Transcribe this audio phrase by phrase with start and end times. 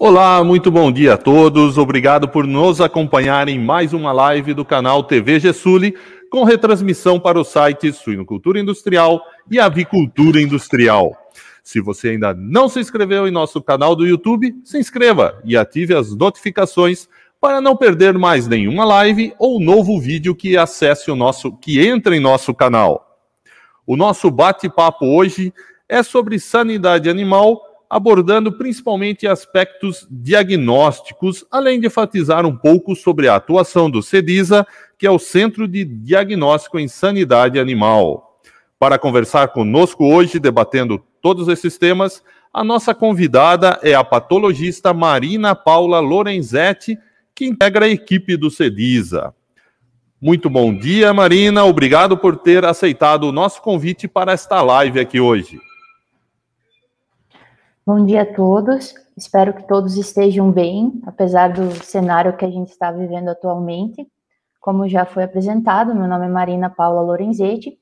[0.00, 1.76] Olá, muito bom dia a todos.
[1.76, 5.92] Obrigado por nos acompanhar em mais uma live do canal TV Gessuli,
[6.30, 11.10] com retransmissão para o site Suinocultura Industrial e Avicultura Industrial.
[11.64, 15.96] Se você ainda não se inscreveu em nosso canal do YouTube, se inscreva e ative
[15.96, 17.08] as notificações
[17.40, 22.14] para não perder mais nenhuma live ou novo vídeo que acesse o nosso, que entre
[22.14, 23.18] em nosso canal.
[23.84, 25.52] O nosso bate-papo hoje
[25.88, 33.36] é sobre sanidade animal abordando principalmente aspectos diagnósticos, além de enfatizar um pouco sobre a
[33.36, 34.66] atuação do CEDISA,
[34.98, 38.40] que é o Centro de Diagnóstico em Sanidade Animal.
[38.78, 45.54] Para conversar conosco hoje, debatendo todos esses temas, a nossa convidada é a patologista Marina
[45.54, 46.98] Paula Lorenzetti,
[47.34, 49.34] que integra a equipe do CEDISA.
[50.20, 51.64] Muito bom dia, Marina.
[51.64, 55.60] Obrigado por ter aceitado o nosso convite para esta live aqui hoje.
[57.88, 58.92] Bom dia a todos.
[59.16, 64.06] Espero que todos estejam bem, apesar do cenário que a gente está vivendo atualmente.
[64.60, 67.78] Como já foi apresentado, meu nome é Marina Paula Lorenzetti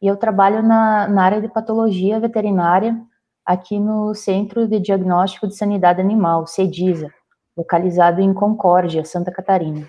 [0.00, 2.96] e eu trabalho na, na área de patologia veterinária
[3.44, 7.12] aqui no Centro de Diagnóstico de Sanidade Animal, CEDISA,
[7.56, 9.84] localizado em Concórdia, Santa Catarina.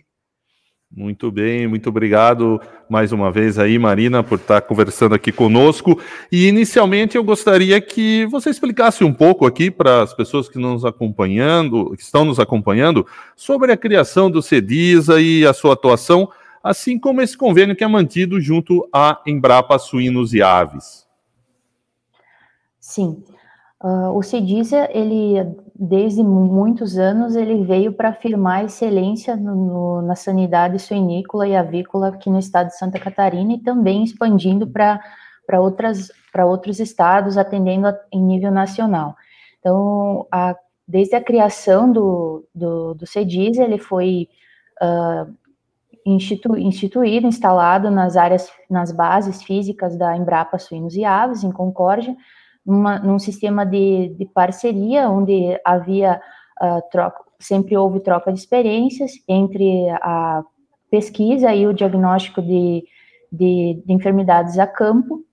[0.93, 5.97] Muito bem, muito obrigado mais uma vez aí, Marina, por estar conversando aqui conosco.
[6.29, 10.83] E inicialmente eu gostaria que você explicasse um pouco aqui para as pessoas que nos
[10.83, 16.29] acompanhando, que estão nos acompanhando, sobre a criação do CEDISA e a sua atuação,
[16.61, 21.07] assim como esse convênio que é mantido junto à Embrapa Suínos e Aves.
[22.81, 23.23] Sim.
[23.83, 30.15] Uh, o CEDISA, ele, desde muitos anos, ele veio para afirmar excelência no, no, na
[30.15, 35.59] sanidade suinícola e avícola aqui no estado de Santa Catarina e também expandindo para
[36.45, 39.15] outros estados, atendendo a, em nível nacional.
[39.59, 40.55] Então, a,
[40.87, 44.29] desde a criação do, do, do CEDISA, ele foi
[44.79, 45.33] uh,
[46.05, 52.15] institu, instituído, instalado nas áreas, nas bases físicas da Embrapa Suínos e Aves, em Concórdia,
[52.65, 56.21] numa, num sistema de, de parceria, onde havia
[56.61, 60.43] uh, troca, sempre houve troca de experiências entre a
[60.89, 62.83] pesquisa e o diagnóstico de,
[63.31, 65.23] de, de enfermidades a campo,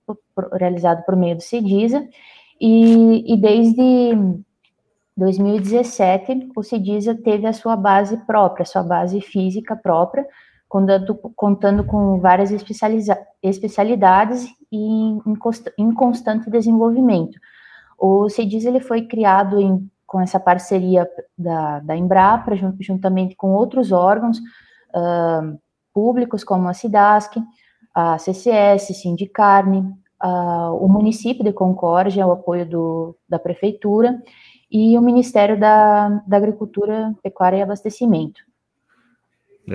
[0.53, 2.07] realizado por meio do CEDISA,
[2.59, 4.39] e, e desde
[5.15, 10.25] 2017, o CEDISA teve a sua base própria, a sua base física própria,
[10.69, 12.51] contando, contando com várias
[13.41, 15.19] especialidades e em,
[15.79, 17.37] em, constante desenvolvimento.
[17.97, 23.91] O CEDIS ele foi criado em, com essa parceria da, da Embrapa, juntamente com outros
[23.91, 25.59] órgãos uh,
[25.91, 27.41] públicos, como a SIDASC,
[27.93, 29.79] a CCS, Sindicarne,
[30.23, 34.21] uh, o município de Concórdia, o apoio do, da prefeitura,
[34.71, 38.48] e o Ministério da, da Agricultura, Pecuária e Abastecimento.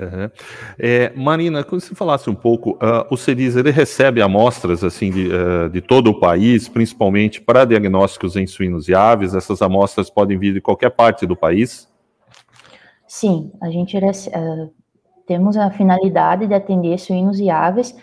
[0.01, 0.29] Uhum.
[0.77, 5.29] É, Marina, quando você falasse um pouco, uh, o CEDIS ele recebe amostras assim de,
[5.29, 9.33] uh, de todo o país, principalmente para diagnósticos em suínos e aves.
[9.33, 11.87] Essas amostras podem vir de qualquer parte do país?
[13.07, 14.73] Sim, a gente uh,
[15.25, 17.95] temos a finalidade de atender suínos e aves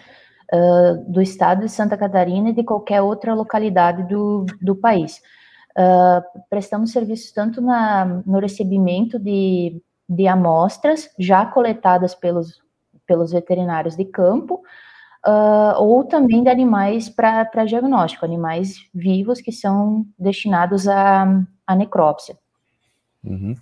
[1.08, 5.22] do estado de Santa Catarina e de qualquer outra localidade do, do país.
[6.50, 9.80] prestamos serviços tanto na, no recebimento de
[10.12, 12.60] de amostras já coletadas pelos,
[13.06, 14.62] pelos veterinários de campo,
[15.26, 22.36] uh, ou também de animais para diagnóstico, animais vivos que são destinados à, à necrópsia.
[23.24, 23.54] Uhum.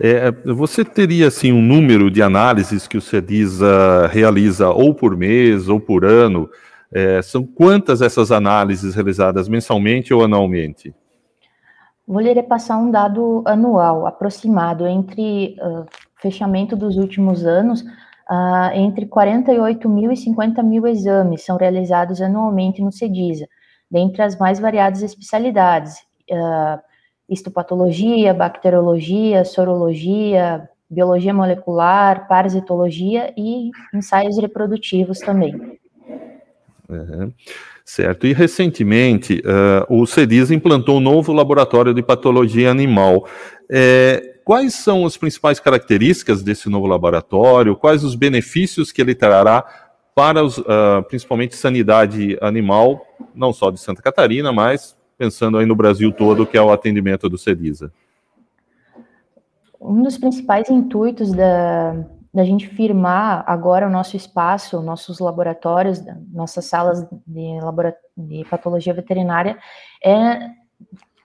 [0.00, 5.68] É, você teria assim um número de análises que o CEDISA realiza ou por mês
[5.68, 6.50] ou por ano?
[6.90, 10.94] É, são quantas essas análises realizadas mensalmente ou anualmente?
[12.06, 15.86] Vou lhe repassar um dado anual aproximado entre uh,
[16.20, 22.82] fechamento dos últimos anos, uh, entre 48 mil e 50 mil exames são realizados anualmente
[22.82, 23.46] no CEDISA,
[23.90, 25.98] dentre as mais variadas especialidades,
[26.30, 26.78] uh,
[27.28, 35.78] histopatologia, bacteriologia, sorologia, biologia molecular, parasitologia e ensaios reprodutivos também.
[36.88, 37.32] Uhum.
[37.84, 38.26] Certo.
[38.26, 43.28] E recentemente, uh, o CEDIS implantou um novo laboratório de patologia animal.
[43.70, 47.76] É, quais são as principais características desse novo laboratório?
[47.76, 49.64] Quais os benefícios que ele trará
[50.14, 53.04] para os, uh, principalmente sanidade animal,
[53.34, 57.28] não só de Santa Catarina, mas pensando aí no Brasil todo, que é o atendimento
[57.28, 57.92] do CEDISA?
[59.78, 66.64] Um dos principais intuitos da, da gente firmar agora o nosso espaço, nossos laboratórios, nossas
[66.64, 67.60] salas de,
[68.16, 69.56] de patologia veterinária,
[70.04, 70.50] é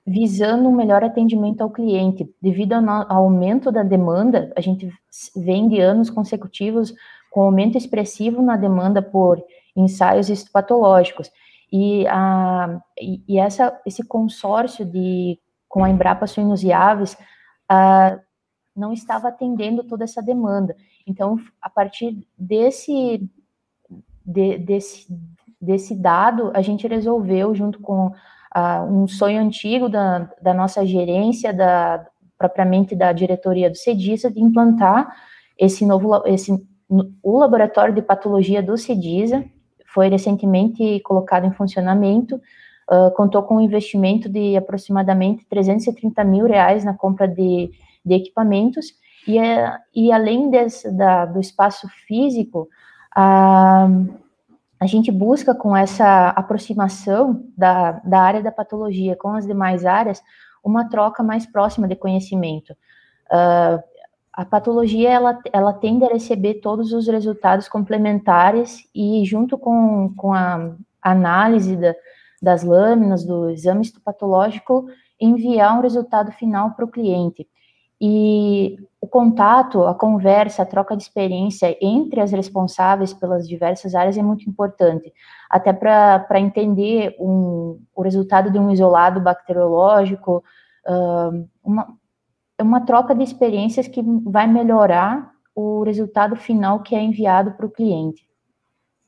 [0.06, 2.32] visando um melhor atendimento ao cliente.
[2.40, 4.92] Devido ao, aumento da demanda, a gente
[5.36, 6.94] vem de anos consecutivos
[7.32, 9.44] com aumento expressivo na demanda por
[9.76, 11.32] ensaios histopatológicos.
[11.72, 17.18] E, a, e, essa, esse consórcio de, com a Embrapa Suínos e Aves
[17.68, 18.20] a,
[18.76, 20.76] não estava atendendo toda essa demanda.
[21.10, 23.28] Então, a partir desse,
[24.24, 25.08] de, desse,
[25.60, 28.12] desse dado, a gente resolveu, junto com
[28.90, 32.06] um sonho antigo da, da nossa gerência, da,
[32.38, 35.08] propriamente da diretoria do CEDISA, de implantar
[35.58, 36.52] esse novo, esse,
[37.22, 39.44] o laboratório de patologia do CEDISA,
[39.86, 46.84] foi recentemente colocado em funcionamento, uh, contou com um investimento de aproximadamente 330 mil reais
[46.84, 47.72] na compra de,
[48.06, 48.94] de equipamentos,
[49.30, 52.68] e, é, e além desse, da, do espaço físico,
[53.16, 54.20] uh,
[54.80, 60.20] a gente busca com essa aproximação da, da área da patologia com as demais áreas
[60.64, 62.72] uma troca mais próxima de conhecimento.
[63.32, 63.80] Uh,
[64.34, 70.34] a patologia ela, ela tende a receber todos os resultados complementares e junto com, com
[70.34, 70.72] a
[71.04, 71.94] análise da,
[72.42, 74.88] das lâminas do exame histopatológico
[75.22, 77.48] enviar um resultado final para o cliente.
[78.02, 84.18] E o contato, a conversa, a troca de experiência entre as responsáveis pelas diversas áreas
[84.18, 85.14] é muito importante,
[85.50, 90.44] até para entender um, o resultado de um isolado bacteriológico,
[90.88, 91.88] uh, uma,
[92.62, 97.72] uma troca de experiências que vai melhorar o resultado final que é enviado para o
[97.72, 98.28] cliente.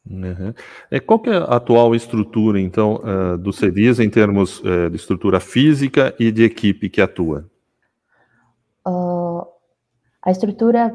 [0.10, 0.54] Uhum.
[0.90, 5.40] É, qual é a atual estrutura, então, uh, do CEDIS em termos uh, de estrutura
[5.40, 7.51] física e de equipe que atua?
[8.86, 9.46] Uh,
[10.24, 10.94] a estrutura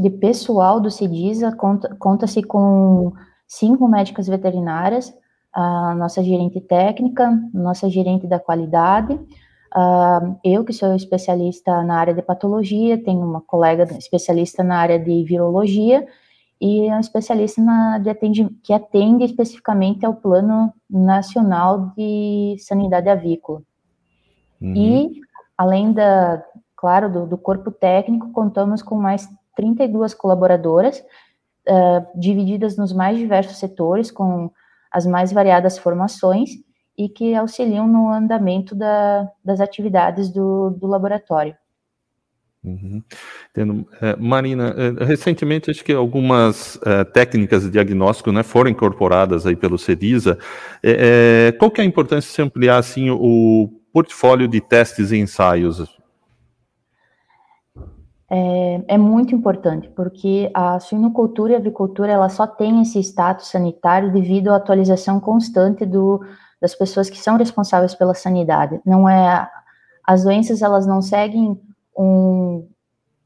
[0.00, 3.12] de pessoal do CEDISA conta-se conta com
[3.46, 5.12] cinco médicas veterinárias,
[5.52, 12.14] a nossa gerente técnica, nossa gerente da qualidade, uh, eu que sou especialista na área
[12.14, 16.06] de patologia, tenho uma colega especialista na área de virologia
[16.60, 23.62] e um especialista na, de atende, que atende especificamente ao Plano Nacional de Sanidade Avícola.
[24.60, 24.74] Uhum.
[24.76, 25.20] E,
[25.56, 26.44] além da,
[26.80, 31.04] claro, do, do, corpo técnico, contamos com mais 32 colaboradoras,
[31.68, 34.50] uh, divididas nos mais diversos setores, com
[34.90, 36.52] as mais variadas formações,
[36.96, 41.54] e que auxiliam no andamento da, das atividades do, do laboratório.
[42.64, 43.02] Uhum.
[44.00, 49.56] É, Marina, é, recentemente acho que algumas é, técnicas de diagnóstico né, foram incorporadas aí
[49.56, 50.38] pelo CEDISA.
[51.58, 55.99] Qual que é a importância de se ampliar assim, o portfólio de testes e ensaios
[58.32, 63.48] é, é, muito importante, porque a suinocultura e a avicultura ela só tem esse status
[63.48, 66.20] sanitário devido à atualização constante do,
[66.60, 68.80] das pessoas que são responsáveis pela sanidade.
[68.86, 69.50] Não é
[70.06, 71.60] as doenças elas não seguem
[71.98, 72.68] um,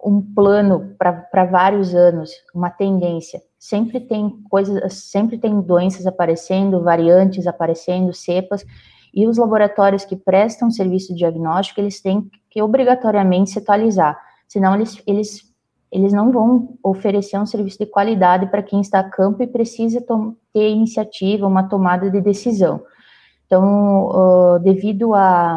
[0.02, 3.42] um plano para vários anos, uma tendência.
[3.58, 8.64] Sempre tem coisas, sempre tem doenças aparecendo, variantes aparecendo, cepas,
[9.12, 14.18] e os laboratórios que prestam serviço de diagnóstico, eles têm que obrigatoriamente se atualizar
[14.54, 15.42] senão eles, eles,
[15.90, 20.00] eles não vão oferecer um serviço de qualidade para quem está a campo e precisa
[20.52, 22.80] ter iniciativa, uma tomada de decisão.
[23.46, 25.56] Então, uh, devido à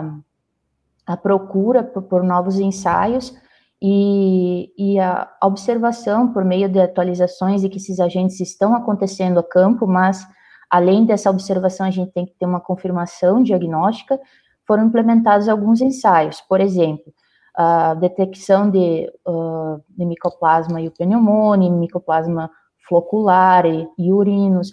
[1.05, 3.35] a, a, procura por, por, novos ensaios
[3.79, 9.43] e, e a observação por meio de atualizações de que esses agentes estão acontecendo a
[9.43, 10.27] campo, mas
[10.71, 14.19] além dessa observação, a gente tem que ter uma confirmação diagnóstica,
[14.65, 16.41] foram implementados alguns ensaios.
[16.41, 17.13] Por exemplo,
[17.57, 22.51] a detecção de, uh, de micoplasma e pneumonia, micoplasma
[22.87, 24.69] flocular e, e urinos,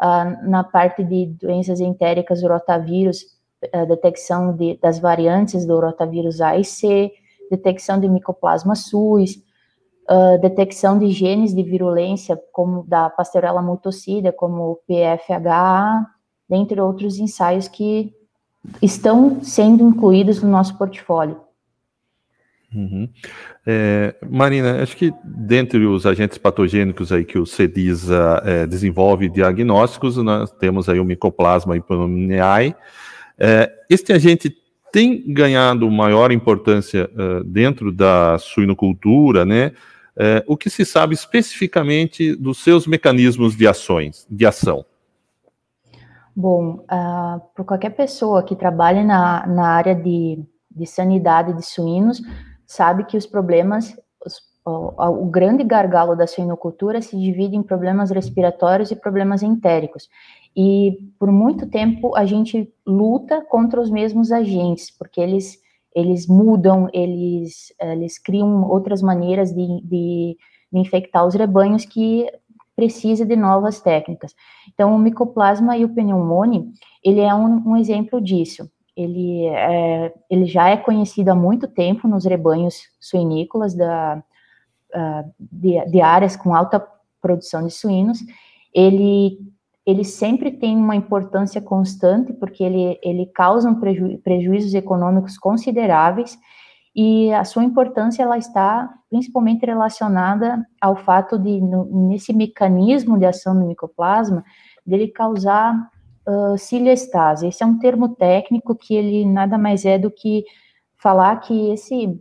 [0.00, 3.24] uh, na parte de doenças entéricas, rotavírus,
[3.72, 7.10] a detecção de, das variantes do rotavírus A e C,
[7.50, 9.42] detecção de micoplasma suis,
[10.08, 16.06] uh, detecção de genes de virulência, como da Pasteurella multocida, como o PFHA,
[16.48, 18.14] dentre outros ensaios que
[18.80, 21.47] estão sendo incluídos no nosso portfólio.
[22.74, 23.08] Uhum.
[23.66, 30.16] É, Marina, acho que dentre os agentes patogênicos aí que o CEDISA é, desenvolve diagnósticos,
[30.18, 32.74] nós temos aí o Mycoplasma pneumoniae.
[33.38, 34.54] É, este agente
[34.92, 39.72] tem ganhado maior importância uh, dentro da suinocultura, né?
[40.20, 44.84] É, o que se sabe especificamente dos seus mecanismos de ações, de ação?
[46.34, 50.42] Bom, uh, ah, para qualquer pessoa que trabalhe na, na área de,
[50.74, 52.20] de sanidade de suínos,
[52.68, 58.10] sabe que os problemas, os, o, o, grande gargalo da suinocultura se divide em problemas
[58.10, 60.08] respiratórios e problemas entéricos.
[60.54, 65.58] E por muito tempo a gente luta contra os mesmos agentes, porque eles
[65.94, 70.36] eles mudam, eles, eles criam outras maneiras de, de,
[70.72, 72.30] de infectar os rebanhos que
[72.76, 74.32] precisa de novas técnicas.
[74.72, 76.72] Então, o micoplasma e o pneumone,
[77.02, 78.70] ele é um, um exemplo disso.
[78.98, 84.22] Ele, é, ele já é conhecido há muito tempo nos rebanhos suinícolas da,
[84.94, 86.84] uh, de, de áreas com alta
[87.20, 88.18] produção de suínos.
[88.74, 89.38] Ele
[89.88, 96.38] ele sempre tem uma importância constante, porque ele, ele causa um preju, prejuízos econômicos consideráveis,
[96.94, 103.24] e a sua importância ela está principalmente relacionada ao fato de, no, nesse mecanismo de
[103.24, 104.44] ação do micoplasma,
[104.84, 105.74] dele causar
[106.28, 107.46] uh.
[107.46, 110.44] Esse é um termo técnico que ele nada mais é do que
[110.96, 112.20] falar que esse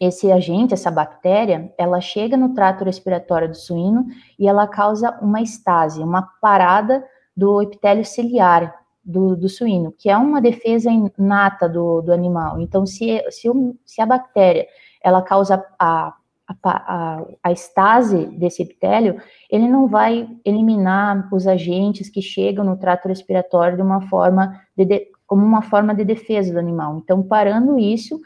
[0.00, 4.06] esse agente, essa bactéria, ela chega no trato respiratório do suíno
[4.38, 7.04] e ela causa uma estase, uma parada
[7.36, 12.60] do epitélio ciliar do, do suíno, que é uma defesa inata do, do animal.
[12.60, 13.48] Então, se, se,
[13.84, 14.68] se, a bactéria
[15.02, 16.14] ela causa a,
[16.48, 22.76] a, a, a estase desse epitélio, ele não vai eliminar os agentes que chegam no
[22.76, 26.98] trato respiratório de uma forma de, de, como uma forma de defesa do animal.
[26.98, 28.18] Então, parando isso,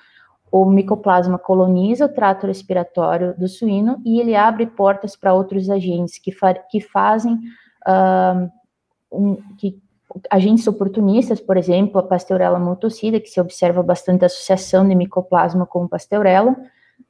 [0.50, 6.18] o micoplasma coloniza o trato respiratório do suíno e ele abre portas para outros agentes
[6.18, 7.34] que, fa que fazem
[7.88, 8.50] uh,
[9.10, 9.82] um, que,
[10.30, 15.88] agentes oportunistas, por exemplo, a pasteurella multocida, que se observa bastante associação de micoplasma com
[15.88, 16.54] pasteurella,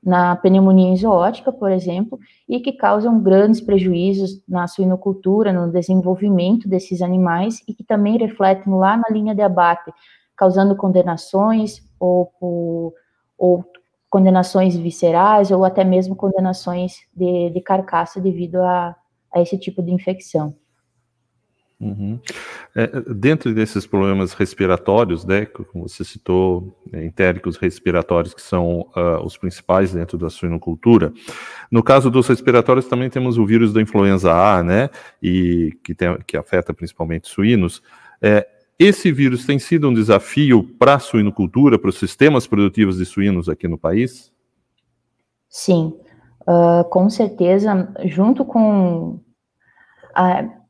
[0.02, 2.18] na pneumonia zoótica, por exemplo,
[2.48, 8.72] e que causam grandes prejuízos na suinocultura, no desenvolvimento desses animais e que também refletem
[8.74, 9.92] lá na linha de abate,
[10.36, 12.32] causando condenações ou
[13.38, 13.64] ou
[14.08, 18.94] condenações viscerais, ou até mesmo condenações de, de carcaça devido a,
[19.32, 20.54] a esse tipo de infecção.
[21.82, 22.20] Uhum.
[22.76, 29.20] É, dentro desses problemas respiratórios, né, como você citou, é, entéricos respiratórios, que são uh,
[29.24, 31.12] os principais dentro da suinocultura,
[31.72, 36.16] no caso dos respiratórios também temos o vírus da influenza A, né, e que, tem,
[36.24, 37.82] que afeta principalmente suínos.
[38.22, 38.46] É,
[38.78, 43.48] esse vírus tem sido um desafio para a suinocultura, para os sistemas produtivos de suínos
[43.48, 44.32] aqui no país?
[45.48, 45.94] Sim,
[46.42, 49.20] uh, com certeza, junto com.
[50.16, 50.61] Uh,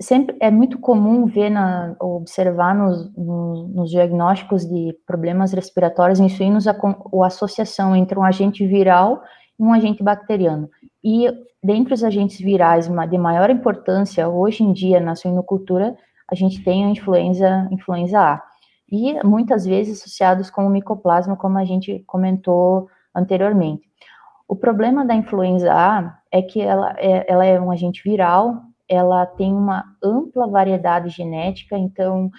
[0.00, 6.28] sempre é muito comum ver, na, observar nos, nos, nos, diagnósticos de problemas respiratórios em
[6.28, 9.22] suínos a, a associação entre um agente viral
[9.58, 10.70] e um agente bacteriano.
[11.02, 11.28] E
[11.62, 15.96] dentre os agentes virais de maior importância hoje em dia na suinocultura
[16.28, 18.42] a gente tem a influenza, influenza A.
[18.90, 23.88] E muitas vezes associados com o micoplasma, como a gente comentou anteriormente.
[24.48, 29.26] O problema da influenza A é que ela é, ela é um agente viral, ela
[29.26, 32.30] tem uma ampla variedade genética, então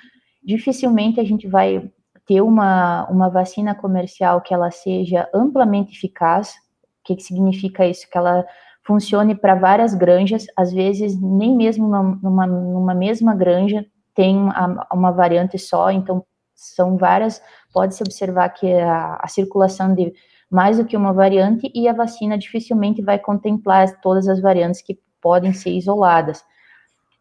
[0.43, 1.91] dificilmente a gente vai
[2.25, 6.49] ter uma, uma vacina comercial que ela seja amplamente eficaz.
[6.49, 8.09] O que, que significa isso?
[8.09, 8.45] Que ela
[8.85, 13.85] funcione para várias granjas, às vezes nem mesmo numa, numa mesma granja
[14.15, 16.25] tem uma, uma variante só, então
[16.55, 17.39] são várias,
[17.71, 20.11] pode-se observar que a, a, circulação de
[20.49, 24.97] mais do que uma variante e a vacina dificilmente vai contemplar todas as variantes que
[25.21, 26.43] podem ser isoladas.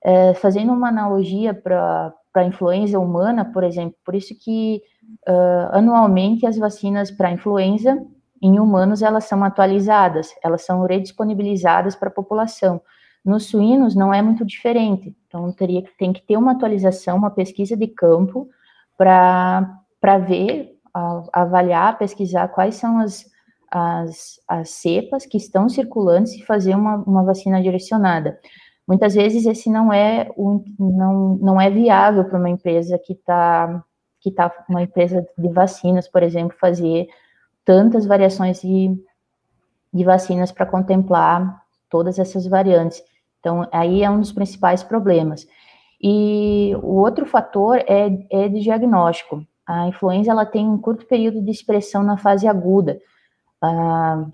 [0.05, 4.83] É, fazendo uma analogia para a influenza humana, por exemplo, por isso que
[5.29, 7.99] uh, anualmente as vacinas para influenza
[8.41, 12.81] em humanos elas são atualizadas, elas são redisponibilizadas para a população.
[13.25, 17.77] Nos suínos não é muito diferente, então teria tem que ter uma atualização, uma pesquisa
[17.77, 18.49] de campo
[18.97, 20.79] para ver,
[21.33, 23.25] avaliar, pesquisar quais são as,
[23.71, 28.39] as, as cepas que estão circulantes e fazer uma, uma vacina direcionada.
[28.87, 33.85] Muitas vezes esse não é um, não, não é viável para uma empresa que está
[34.21, 37.07] que tá uma empresa de vacinas, por exemplo, fazer
[37.65, 38.93] tantas variações de,
[39.95, 43.01] de vacinas para contemplar todas essas variantes.
[43.39, 45.47] Então, aí é um dos principais problemas.
[46.03, 49.47] E o outro fator é, é de diagnóstico.
[49.65, 52.99] A influenza ela tem um curto período de expressão na fase aguda.
[53.63, 54.31] Uh,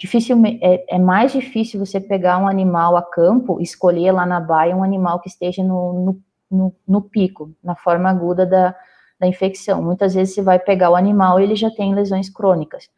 [0.60, 4.82] é, é, mais difícil você pegar um animal a campo, escolher lá na baia um
[4.82, 8.74] animal que esteja no, no, no, no pico, na forma aguda da,
[9.20, 9.82] da infecção.
[9.82, 12.88] Muitas vezes você vai pegar o animal e ele já tem lesões crônicas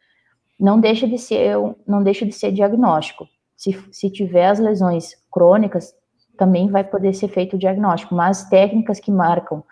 [0.59, 1.55] não deixa de ser,
[1.85, 3.27] não deixa de ser diagnóstico.
[3.55, 5.93] Se, se tiver as lesões crônicas,
[6.37, 9.63] também vai poder ser feito o diagnóstico, mas técnicas que marcam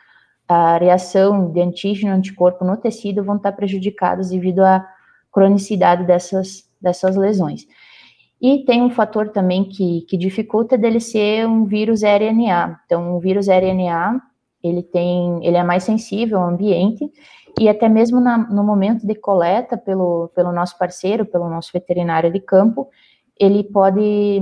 [0.48, 4.86] a reação de antígeno anticorpo no tecido vão estar prejudicadas devido à
[5.34, 7.66] cronicidade dessas, dessas lesões.
[8.42, 12.80] E tem um fator também que, que dificulta dele ser um vírus RNA.
[12.86, 14.22] Então, o vírus RNA,
[14.62, 17.10] ele tem, ele é mais sensível ao ambiente
[17.60, 22.32] e até mesmo na, no momento de coleta pelo, pelo nosso parceiro, pelo nosso veterinário
[22.32, 22.90] de campo,
[23.40, 24.42] ele pode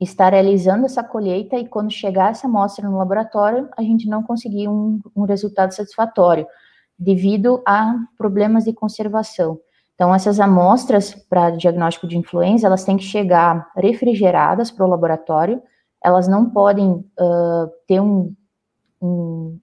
[0.00, 4.68] estar realizando essa colheita e quando chegar essa amostra no laboratório, a gente não conseguir
[4.68, 6.46] um, um resultado satisfatório,
[6.98, 9.58] devido a problemas de conservação.
[9.94, 15.62] Então, essas amostras para diagnóstico de influenza, elas têm que chegar refrigeradas para o laboratório,
[16.02, 18.34] elas não podem uh, ter um,
[19.00, 19.58] um,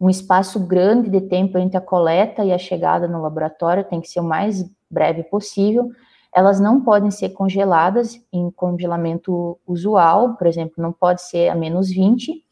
[0.00, 4.08] um espaço grande de tempo entre a coleta e a chegada no laboratório, tem que
[4.08, 5.88] ser o mais breve possível.
[6.34, 11.90] Elas não podem ser congeladas em congelamento usual, por exemplo, não pode ser a menos
[11.90, 12.42] 20.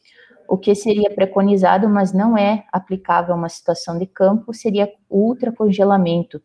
[0.47, 6.43] O que seria preconizado, mas não é aplicável a uma situação de campo, seria ultracongelamento,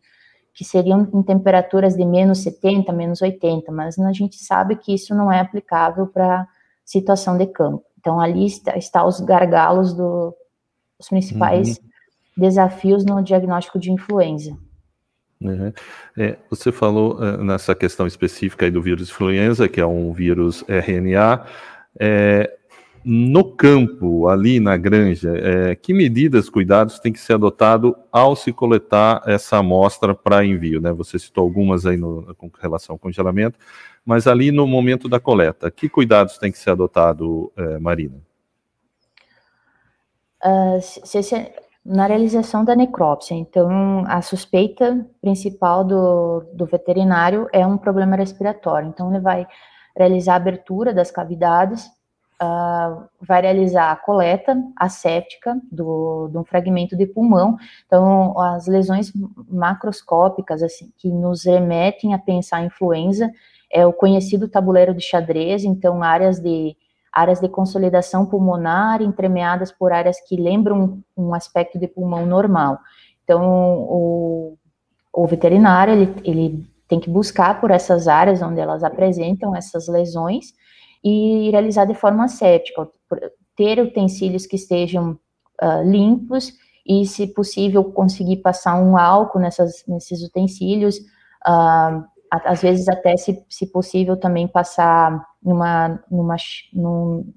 [0.56, 5.14] que seriam em temperaturas de menos 70, menos 80, mas a gente sabe que isso
[5.14, 6.48] não é aplicável para
[6.82, 7.84] situação de campo.
[8.00, 10.34] Então, ali está, está os gargalos do,
[10.98, 11.84] os principais uhum.
[12.38, 14.56] desafios no diagnóstico de influenza.
[15.42, 15.70] Uhum.
[16.16, 21.44] É, você falou uh, nessa questão específica do vírus influenza, que é um vírus RNA.
[22.00, 22.56] É,
[23.08, 28.52] no campo, ali na granja, é, que medidas, cuidados tem que ser adotado ao se
[28.52, 30.80] coletar essa amostra para envio?
[30.80, 30.92] Né?
[30.92, 33.60] Você citou algumas aí no, com relação ao congelamento,
[34.04, 38.16] mas ali no momento da coleta, que cuidados tem que ser adotado, é, Marina?
[40.44, 41.52] Uh, se, se,
[41.84, 48.88] na realização da necrópsia, então a suspeita principal do, do veterinário é um problema respiratório,
[48.88, 49.46] então ele vai
[49.96, 51.88] realizar a abertura das cavidades,
[52.42, 59.12] uh, vai realizar a coleta asséptica do, de um fragmento de pulmão, então as lesões
[59.48, 63.30] macroscópicas, assim, que nos remetem a pensar em influenza,
[63.70, 66.76] é o conhecido tabuleiro de xadrez, então áreas de
[67.12, 72.78] áreas de consolidação pulmonar entremeadas por áreas que lembram um aspecto de pulmão normal.
[73.24, 73.42] Então,
[73.88, 74.58] o,
[75.14, 80.52] o veterinário, ele, ele tem que buscar por essas áreas onde elas apresentam essas lesões
[81.06, 82.88] e realizar de forma séptica,
[83.54, 85.12] ter utensílios que estejam
[85.62, 86.52] uh, limpos
[86.84, 90.96] e, se possível, conseguir passar um álcool nessas, nesses utensílios,
[91.46, 96.36] uh, às vezes até, se, se possível, também passar numa, numa,
[96.72, 97.32] num,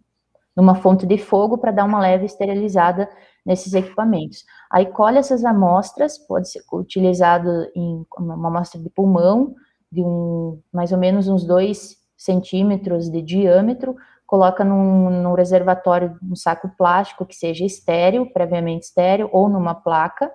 [0.57, 3.07] numa fonte de fogo para dar uma leve esterilizada
[3.45, 4.45] nesses equipamentos.
[4.71, 9.53] Aí colhe essas amostras, pode ser utilizado em uma amostra de pulmão,
[9.91, 13.95] de um, mais ou menos uns 2 centímetros de diâmetro,
[14.27, 20.29] coloca num, num reservatório, um saco plástico que seja estéreo, previamente estéreo, ou numa placa,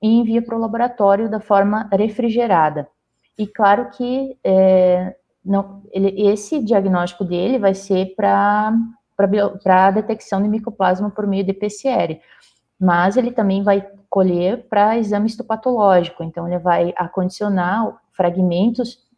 [0.00, 2.88] e envia para o laboratório da forma refrigerada.
[3.36, 8.72] E claro que é, não, ele, esse diagnóstico dele vai ser para
[9.66, 12.20] a detecção de micoplasma por meio de PCR,
[12.78, 19.09] mas ele também vai colher para exame histopatológico, então ele vai acondicionar fragmentos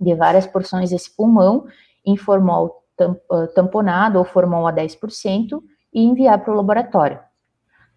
[0.00, 1.66] de várias porções desse pulmão
[2.04, 2.80] em formol
[3.54, 7.18] tamponado ou formol a 10% e enviar para o laboratório.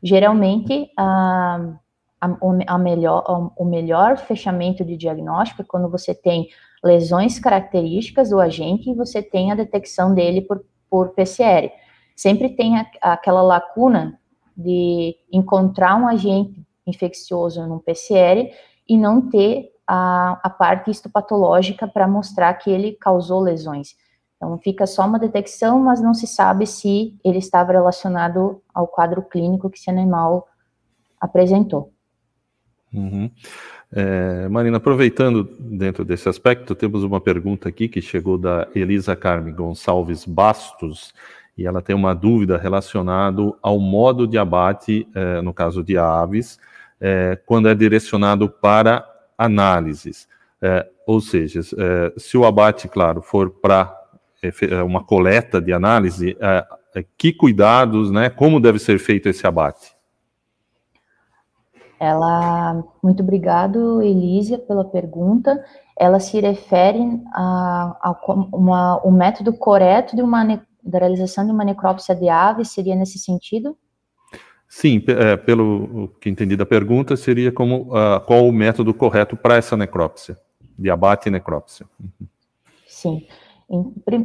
[0.01, 1.75] Geralmente, a,
[2.19, 2.37] a,
[2.67, 6.49] a melhor, a, o melhor fechamento de diagnóstico é quando você tem
[6.83, 11.71] lesões características do agente e você tem a detecção dele por, por PCR.
[12.15, 14.19] Sempre tem aquela lacuna
[14.55, 18.51] de encontrar um agente infeccioso num PCR
[18.87, 23.95] e não ter a, a parte histopatológica para mostrar que ele causou lesões.
[24.37, 29.21] Então, fica só uma detecção, mas não se sabe se ele estava relacionado ao quadro
[29.21, 30.47] clínico que esse animal
[31.19, 31.93] apresentou.
[32.93, 33.31] Uhum.
[33.91, 39.53] É, Marina, aproveitando dentro desse aspecto, temos uma pergunta aqui que chegou da Elisa Carmen
[39.53, 41.13] Gonçalves Bastos,
[41.57, 46.59] e ela tem uma dúvida relacionada ao modo de abate, é, no caso de aves,
[46.99, 50.27] é, quando é direcionado para análises.
[50.61, 53.93] É, ou seja, é, se o abate, claro, for para
[54.41, 56.37] é, uma coleta de análise,
[57.17, 59.93] que cuidados, né, como deve ser feito esse abate?
[61.99, 65.63] Ela, muito obrigado, Elísia, pela pergunta.
[65.97, 66.99] Ela se refere
[67.33, 68.15] a,
[68.51, 70.43] uma, o método correto de uma
[70.83, 73.77] da realização de uma necrópsia de aves, seria nesse sentido?
[74.75, 79.55] Sim, é, pelo que entendi da pergunta, seria como uh, qual o método correto para
[79.55, 80.35] essa necrópsia,
[80.79, 81.85] de abate e necrópsia.
[82.87, 83.23] Sim.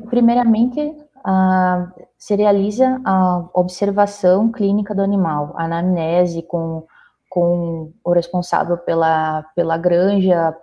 [0.09, 6.87] Primeiramente, uh, se realiza a observação clínica do animal, a anamnese com
[7.29, 10.57] com o responsável pela, pela granja,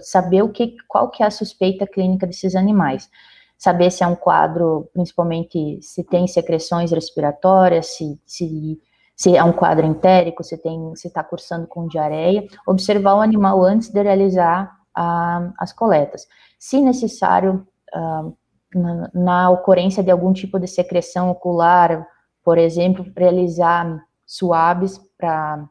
[0.00, 3.08] saber o que, qual que é a suspeita clínica desses animais.
[3.56, 8.80] Saber se é um quadro, principalmente se tem secreções respiratórias, se, se,
[9.22, 12.44] se é um quadro entérico, se tem, se está cursando com diarreia.
[12.66, 16.26] Observar o animal antes de realizar a, as coletas.
[16.58, 18.36] Se necessário, uh,
[18.74, 22.04] na, na, ocorrência de algum tipo de secreção ocular,
[22.42, 25.68] por exemplo, realizar suaves para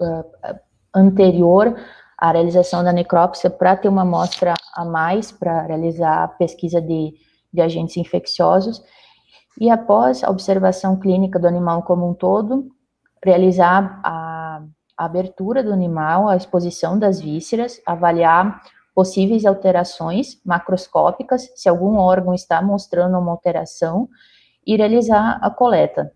[0.00, 0.58] uh,
[0.92, 1.76] anterior
[2.18, 7.14] à realização da necrópsia para ter uma amostra a mais para realizar a pesquisa de,
[7.52, 8.82] de agentes infecciosos
[9.60, 12.68] e após a observação clínica do animal como um todo,
[13.24, 14.62] realizar a,
[14.96, 18.62] abertura do animal, a exposição das vísceras, avaliar
[18.94, 24.08] possíveis alterações macroscópicas, se algum órgão está mostrando uma alteração,
[24.66, 26.10] e realizar a coleta.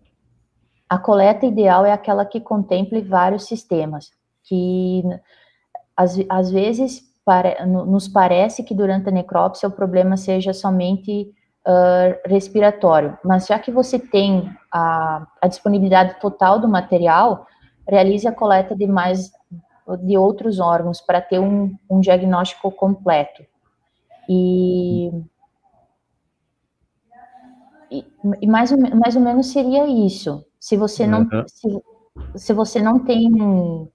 [0.89, 4.11] A coleta ideal é aquela que contemple vários sistemas,
[4.43, 5.03] que
[5.95, 11.31] às, às vezes para, nos parece que durante a necrópsia o problema seja somente
[11.67, 17.45] uh, respiratório, mas já que você tem a, a disponibilidade total do material,
[17.87, 19.31] realize a coleta de mais
[20.03, 23.43] de outros órgãos para ter um, um diagnóstico completo.
[24.29, 25.11] E
[27.91, 30.45] e, mais, ou, mais ou menos seria isso.
[30.57, 31.43] Se você não, uhum.
[31.45, 31.83] se,
[32.35, 33.89] se, você não tem um,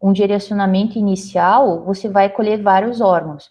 [0.00, 3.50] um, direcionamento inicial, você vai colher vários órgãos,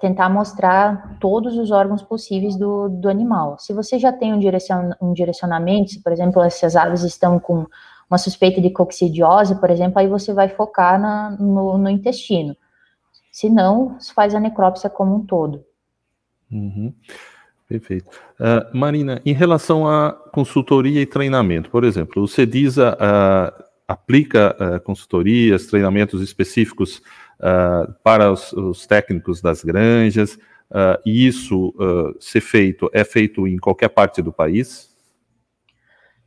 [0.00, 3.58] tentar mostrar todos os órgãos possíveis do, do animal.
[3.58, 7.66] Se você já tem um, direcion, um direcionamento, se, por exemplo, essas aves estão com
[8.08, 12.54] uma suspeita de coccidiose, por exemplo, aí você vai focar na, no, no intestino.
[13.30, 15.64] Se não, faz a necrópsia como um todo.
[16.50, 16.92] Uhum.
[17.66, 18.10] Perfeito.
[18.38, 24.80] Uh, Marina, em relação à consultoria e treinamento, por exemplo, o CEDISA uh, aplica uh,
[24.80, 27.00] consultorias, treinamentos específicos
[28.02, 30.38] para os, os, técnicos das granjas,
[31.04, 31.74] e isso
[32.20, 34.92] ser feito, é feito em qualquer parte do país?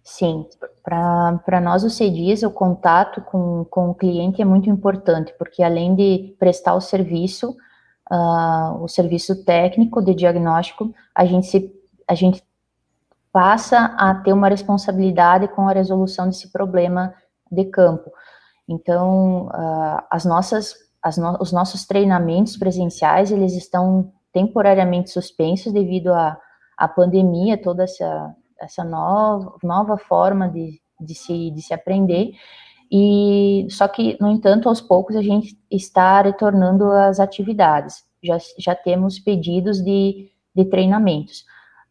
[0.04, 0.46] Sim,
[0.84, 5.96] para nós o CEDISA, o contato com, com o cliente é muito importante, porque além
[5.96, 7.58] de prestar o serviço,
[8.12, 11.74] uh, o serviço técnico de diagnóstico, a gente, se,
[12.08, 12.44] a gente
[13.32, 17.12] passa a ter uma responsabilidade com a resolução desse problema
[17.52, 18.12] de campo.
[18.70, 20.85] Então, uh, as nossas, as
[21.18, 26.38] no, os nossos treinamentos presenciais, eles estão temporariamente suspensos devido à,
[26.78, 32.34] à pandemia, toda essa, essa nova, nova forma de, de, se, de se aprender,
[32.92, 38.04] e só que, no entanto, aos poucos a gente está retornando às atividades.
[38.24, 41.46] Já, já temos pedidos de, de treinamentos.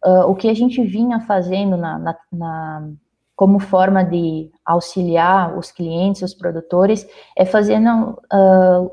[0.05, 2.89] Uh, o que a gente vinha fazendo na, na, na,
[3.37, 8.91] como forma de auxiliar os clientes, os produtores, é fazendo uh,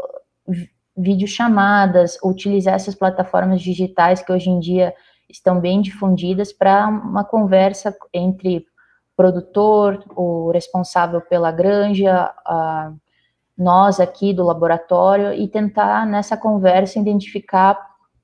[0.97, 4.93] videochamadas, utilizar essas plataformas digitais que hoje em dia
[5.29, 8.65] estão bem difundidas para uma conversa entre
[9.15, 12.33] produtor, o responsável pela granja,
[13.57, 17.77] nós aqui do laboratório e tentar nessa conversa identificar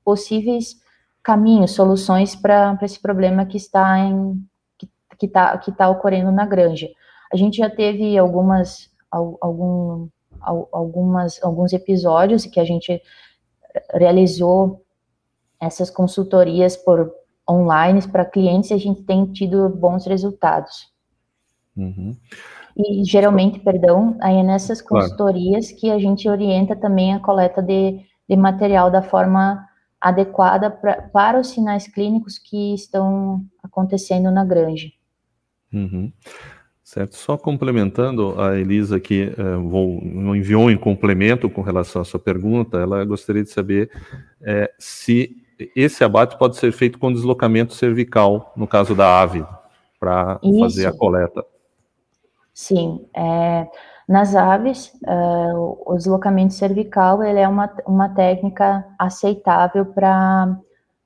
[0.03, 0.75] possíveis
[1.23, 4.41] caminhos, soluções para esse problema que está em
[5.17, 6.88] que está que tá ocorrendo na granja.
[7.32, 10.08] A gente já teve algumas algum,
[10.39, 13.01] algumas alguns episódios que a gente
[13.93, 14.84] realizou
[15.60, 17.12] essas consultorias por
[17.49, 20.91] online para clientes, a gente tem tido bons resultados.
[21.75, 22.15] Uhum.
[22.75, 25.80] E geralmente, perdão, aí é nessas consultorias claro.
[25.80, 29.67] que a gente orienta também a coleta de, de material da forma
[29.99, 34.89] adequada pra, para os sinais clínicos que estão acontecendo na granja.
[35.73, 36.12] Uhum.
[36.84, 39.99] Certo, só complementando, a Elisa que uh, vou,
[40.34, 43.91] enviou em complemento com relação à sua pergunta, ela gostaria de saber
[44.41, 45.36] é, se
[45.75, 49.45] esse abate pode ser feito com deslocamento cervical, no caso da ave,
[49.99, 51.43] para fazer a coleta.
[52.53, 53.67] Sim, é,
[54.08, 60.58] nas aves, é, o deslocamento cervical ele é uma, uma técnica aceitável para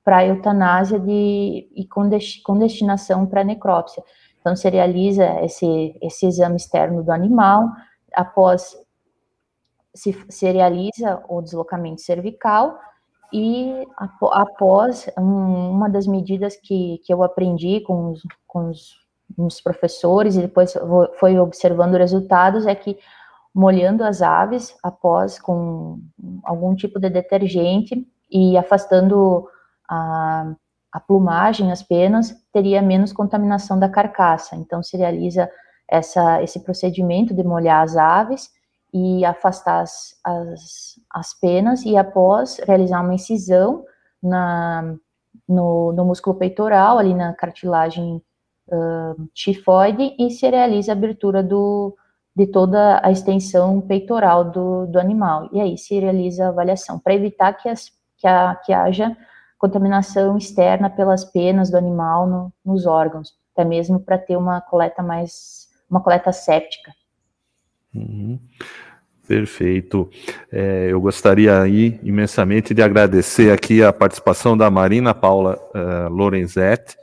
[0.04, 4.02] para eutanásia de, e com, dest, com destinação para necrópsia.
[4.42, 7.68] Então, se realiza esse, esse exame externo do animal,
[8.12, 8.76] após
[9.94, 12.76] se, se realiza o deslocamento cervical,
[13.32, 13.86] e
[14.20, 18.94] após uma das medidas que, que eu aprendi com os, com os,
[19.38, 20.74] os professores e depois
[21.18, 22.98] foi observando resultados é que
[23.54, 25.98] molhando as aves após com
[26.44, 29.48] algum tipo de detergente e afastando
[29.88, 30.54] a,
[30.92, 34.54] a plumagem, as penas, teria menos contaminação da carcaça.
[34.56, 35.50] Então se realiza
[35.88, 38.50] essa, esse procedimento de molhar as aves
[38.92, 43.84] e afastar as, as, as penas, e após realizar uma incisão
[44.22, 44.94] na,
[45.48, 48.22] no, no músculo peitoral, ali na cartilagem
[48.68, 51.96] uh, tifoide, e se realiza a abertura do,
[52.36, 55.48] de toda a extensão peitoral do, do animal.
[55.52, 59.16] E aí se realiza a avaliação, para evitar que, as, que, a, que haja
[59.62, 65.04] contaminação externa pelas penas do animal no, nos órgãos, até mesmo para ter uma coleta
[65.04, 66.92] mais, uma coleta séptica.
[67.94, 68.40] Uhum.
[69.24, 70.10] Perfeito.
[70.50, 76.96] É, eu gostaria aí imensamente de agradecer aqui a participação da Marina Paula uh, Lorenzetti,